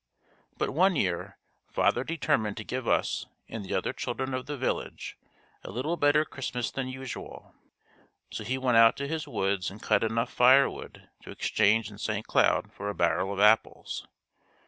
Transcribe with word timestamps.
But 0.57 0.71
one 0.71 0.95
year, 0.95 1.37
father 1.67 2.03
determined 2.03 2.57
to 2.57 2.63
give 2.63 2.87
us 2.87 3.27
and 3.47 3.63
the 3.63 3.75
other 3.75 3.93
children 3.93 4.33
of 4.33 4.47
the 4.47 4.57
village 4.57 5.15
a 5.63 5.69
little 5.69 5.95
better 5.95 6.25
Christmas 6.25 6.71
than 6.71 6.87
usual. 6.87 7.53
So 8.31 8.43
he 8.43 8.57
went 8.57 8.77
out 8.77 8.97
to 8.97 9.07
his 9.07 9.27
woods 9.27 9.69
and 9.69 9.79
cut 9.79 10.03
enough 10.03 10.33
fire 10.33 10.67
wood 10.71 11.07
to 11.21 11.29
exchange 11.29 11.91
in 11.91 11.99
St. 11.99 12.25
Cloud 12.25 12.73
for 12.73 12.89
a 12.89 12.95
barrel 12.95 13.31
of 13.31 13.39
apples. 13.39 14.07